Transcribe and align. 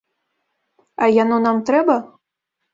А 1.05 1.11
яно 1.19 1.37
нам 1.45 1.63
трэба? 1.71 2.01